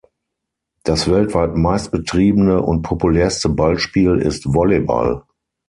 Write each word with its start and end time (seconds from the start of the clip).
Das 0.83 1.11
weltweit 1.11 1.55
meist 1.55 1.91
betriebene 1.91 2.59
und 2.59 2.81
populärste 2.81 3.49
Ballspiel 3.49 4.15
ist 4.17 4.51
Volleyball. 4.51 5.25